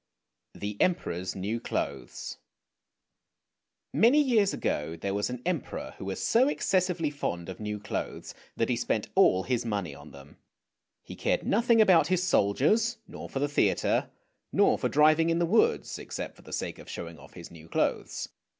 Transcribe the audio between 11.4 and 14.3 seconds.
nothing about his soldiers nor for the theatre,